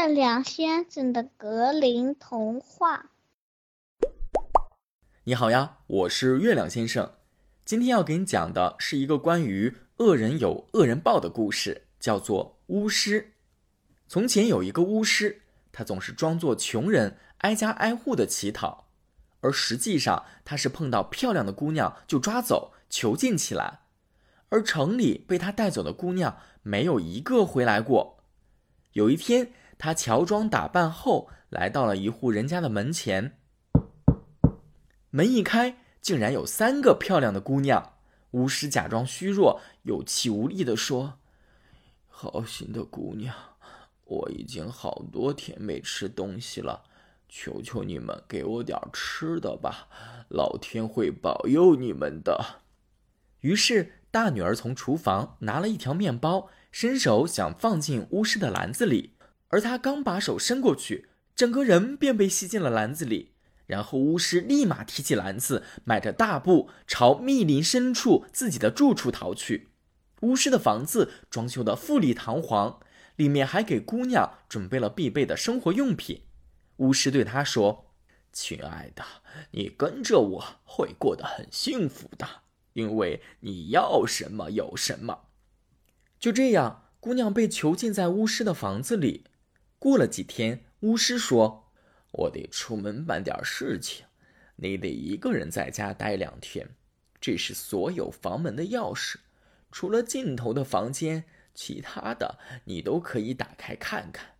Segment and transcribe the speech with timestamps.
[0.00, 3.10] 月亮先生的格林童话。
[5.24, 7.16] 你好呀，我是月亮先生。
[7.66, 13.34] 今天要给你讲的是一个关于恶人有恶人报的故事，叫做巫师。
[14.08, 18.86] 从前有一个巫师，他总是装作穷人，挨家挨户的乞讨，
[19.40, 23.80] 而实际上他是碰到漂亮的姑娘就抓走，囚禁起来。
[24.48, 28.16] 而城里被他带走的姑娘没有一个回来过。
[28.94, 33.38] 有一天，他乔装打扮后来到了一户人家的门前，
[35.08, 37.94] 门一开，竟然有三个漂亮的姑娘。
[38.32, 41.14] 巫师假装虚弱、有气无力地说
[42.06, 43.34] ：“好心的姑娘，
[44.04, 46.84] 我已经好多天没吃东西了，
[47.30, 49.88] 求求你们给我点吃的吧，
[50.28, 52.60] 老天会保佑你们的。”
[53.40, 56.50] 于是，大女儿从厨房拿了一条面包。
[56.70, 59.14] 伸手想放进巫师的篮子里，
[59.50, 63.34] 而他刚把手伸过去，整个人便被吸进了篮子里。
[63.66, 69.68] 然后巫师立马提起篮子，迈着大步朝密林深处自己的住处逃去。
[70.22, 72.80] 巫师的房子装修的富丽堂皇，
[73.14, 76.22] 里面还给姑娘准备了必备的生活用品。
[76.78, 77.92] 巫师对她说
[78.32, 79.04] ：“亲爱的，
[79.52, 82.26] 你跟着我会过得很幸福的，
[82.72, 85.28] 因为你要什么有什么。”
[86.18, 89.26] 就这样，姑娘被囚禁在巫师的房子里。
[89.80, 91.72] 过了几天，巫师说
[92.12, 94.04] ：“我得出门办点事情，
[94.56, 96.76] 你得一个人在家待两天。
[97.18, 99.16] 这是所有房门的钥匙，
[99.72, 104.36] 除了尽头的房间，其他的你都可以打开看看。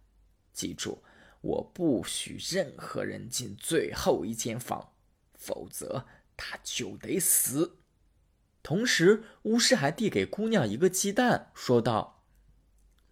[0.52, 1.02] 记住，
[1.40, 4.92] 我不许任何人进最后一间房，
[5.34, 6.04] 否则
[6.36, 7.78] 他就得死。”
[8.62, 12.22] 同时，巫师还递给姑娘一个鸡蛋，说道：“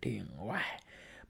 [0.02, 0.82] 另外，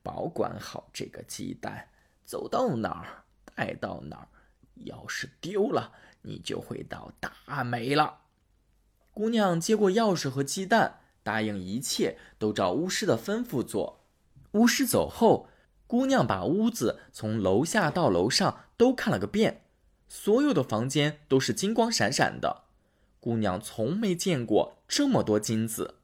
[0.08, 1.90] 保管好这个鸡蛋，
[2.24, 4.28] 走到哪儿带到哪儿。
[4.84, 5.92] 要是丢了，
[6.22, 8.20] 你就会倒大霉了。”
[9.12, 14.06] 姑娘接过钥匙和鸡蛋，答应一切都照巫师的吩咐做。
[14.52, 15.50] 巫师走后，
[15.86, 19.64] 姑娘把屋子从楼下到楼上都看了个遍，
[20.08, 22.62] 所有的房间都是金光闪闪的。
[23.20, 25.96] 姑娘从没见过这么多金子，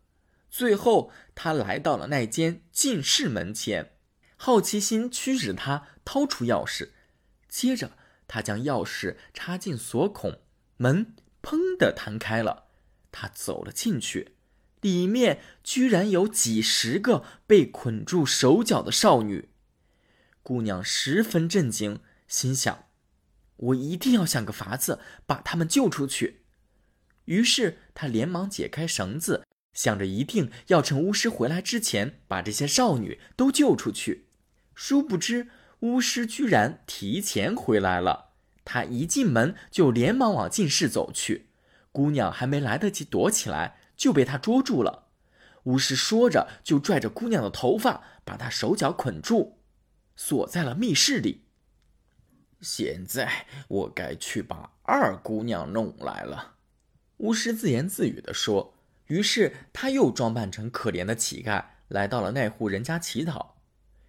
[0.50, 3.93] 最后她来到了那间进士门前，
[4.44, 6.91] 好奇心驱使他掏出钥匙，
[7.49, 7.93] 接着
[8.28, 10.38] 他将钥匙插进锁孔，
[10.77, 12.65] 门砰的弹开了，
[13.10, 14.34] 他走了进去，
[14.82, 19.49] 里面居然有几十个被捆住手脚的少女，
[20.43, 22.88] 姑娘十分震惊，心想：
[23.56, 26.43] 我一定要想个法子把他们救出去。
[27.25, 34.24] 于是他连忙解开绳子，想着一定要趁巫师回来之前把这些少女都救出去。
[34.75, 35.49] 殊不知，
[35.81, 38.31] 巫师居然提前回来了。
[38.65, 41.49] 他一进门就连忙往进室走去，
[41.93, 45.09] 姑娘还没来得及躲起来，就被他捉住了。
[45.65, 49.59] 巫师说着，就拽着姑娘的头发，把她手脚捆住，
[50.17, 51.45] 锁在了密室里。
[52.61, 56.55] 现在我该去把二姑娘弄来了。
[57.19, 58.75] 巫师自言自语地说
[59.09, 63.56] ：“于是他又装扮成可怜的乞丐，来到了那户人家乞讨。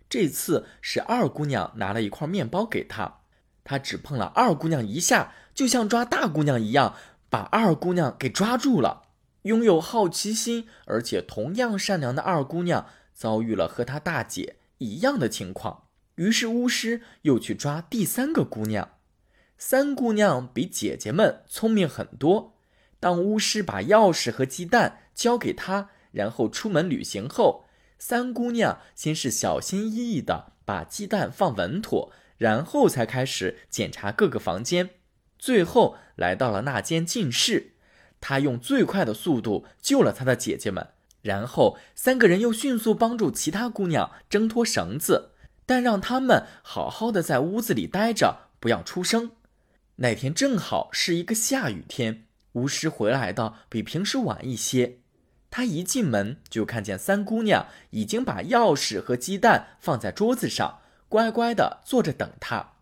[0.07, 3.21] 这次是二姑娘拿了一块面包给他，
[3.63, 6.95] 他只碰了二姑娘一下，就像抓大姑娘一样，
[7.29, 9.03] 把二姑娘给抓住了。
[9.43, 15.83] 拥有好奇心而且同样善良的二姑娘遭遇了和她大姐一样的情况，
[16.15, 18.89] 于是巫师又去抓第三个姑娘。
[19.57, 22.53] 三姑娘比姐姐们聪明很多。”
[22.99, 27.64] 当巫师把钥匙和鸡蛋交给她，然后出门旅行后，
[27.97, 34.91] 三姑娘先是小心翼翼地把鸡蛋放稳妥，然后才开始检查各个房间，
[35.39, 37.73] 最后来到了那间禁室。
[38.21, 40.89] 她用最快的速度救了她的姐姐们，
[41.21, 45.31] 然后三个人又迅速帮助其他姑娘挣脱绳子，
[45.65, 49.31] 但让他们好好的在屋子里待着，不要出声。
[49.97, 52.25] 那天正好是一个下雨天。
[52.53, 54.99] 巫师回来的比平时晚一些，
[55.55, 62.73] 他一进门就看见三姑娘已经把钥匙和鸡蛋放在桌子上，乖乖的坐着等他。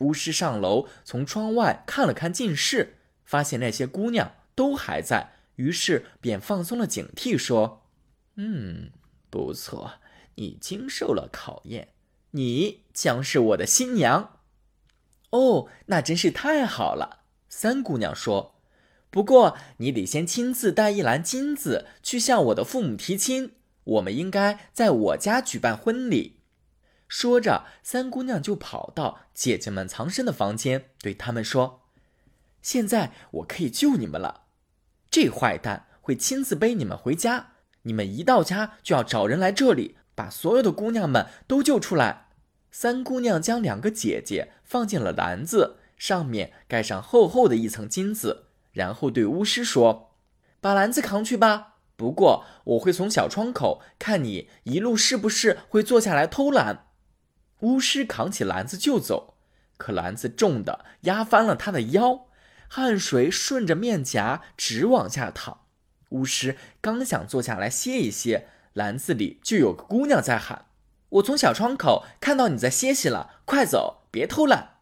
[0.00, 7.86] 巫师上楼，从窗外看了看近室，发现那些姑娘都还在，于是便放松了警惕，说
[8.34, 8.90] ：“嗯，
[9.30, 10.00] 不错，
[10.34, 11.90] 你经受了考验，
[12.32, 14.40] 你将是我的新娘。”
[15.30, 18.55] 哦，那真是太好了，三姑娘说。
[19.16, 23.52] 不过，你得先亲自带一篮金子去向我的父母提亲。
[23.84, 26.40] 我们应该在我家举办婚礼。
[27.08, 31.80] 说着，三姑娘就跑到姐姐们藏身的房间，对他们说
[32.60, 34.42] ：“现在我可以救你们了。
[35.10, 37.52] 这坏蛋会亲自背你们回家，
[37.84, 42.28] 你们一到家就要找人来这里，把所有的姑娘们都救出来。”
[42.70, 48.45] 三姑娘将两个姐姐放进了篮子，上面盖上厚厚的一层金子，
[48.76, 50.12] 然后对巫师说
[50.60, 56.88] ：“把篮子扛去吧。”不过，我会从小窗口看你一路是不是会坐下来偷懒。
[57.60, 59.38] 巫师扛起篮子就走，
[59.78, 62.26] 可篮子重的压翻了他的腰，
[62.68, 65.62] 汗水顺着面颊直往下淌。
[66.10, 70.66] 巫师刚想坐下来歇一歇，篮子里就有个姑娘在喊
[71.08, 74.74] ：“我从小窗口看到你在歇息了，快走，别偷懒。”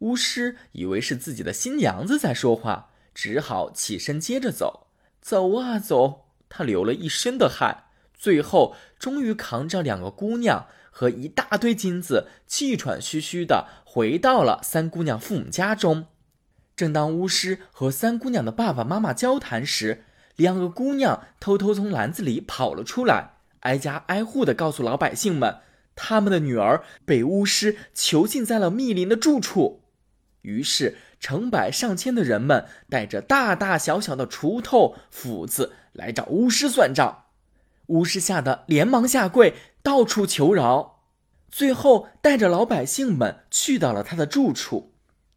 [0.00, 4.86] 巫师以为是自己的新娘子在说话，只好起身接着走。
[5.20, 6.26] 走啊走。
[6.48, 16.06] 他流了一身的汗，最后终于扛着两个姑娘和一大堆金子，气喘吁吁的回到了三姑娘父母家中。
[16.76, 20.04] 正当巫师和三姑娘的爸爸妈妈交谈时，
[20.36, 23.32] 两个姑娘偷偷从篮子里跑了出来，
[23.62, 25.58] 挨家挨户的告诉老百姓们，
[25.96, 29.82] 他们的女儿被巫师囚禁在了密林的住处。
[30.42, 35.72] 于是，成百上千的人们带着大大小小的锄头、斧子。
[35.92, 37.24] 来找巫师算账，
[37.86, 41.00] 巫师吓得连忙下跪，到处求饶，
[41.50, 44.92] 最后带着老百姓们去到了他的住处，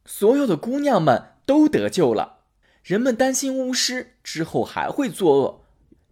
[0.06, 2.42] 所有的姑娘们都得救了。
[2.84, 5.64] 人们担心巫师之后还会作恶，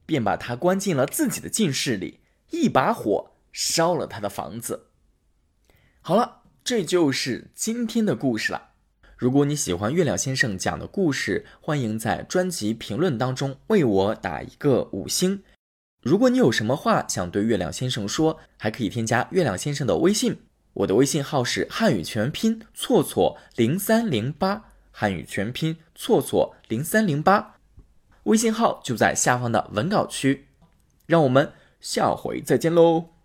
[0.07, 4.87] 便把他关进了自己的禁室里，一把火烧了他的房子。
[6.01, 8.68] 好了，这就是今天的故事了。
[9.19, 15.43] 如果你喜欢月亮先生讲的故事，欢迎在专辑评论当中为我打一个五星。
[16.01, 20.37] 如果你有什么话想对月亮先生说，还可以添加月亮先生的微信，
[20.71, 27.57] 我的微信号是汉语全拼错错零三零八，汉语全拼错错零三零八，
[28.23, 30.47] 微信号就在下方的文稿区。
[31.05, 31.51] 让我们
[31.81, 33.18] 下回再见喽。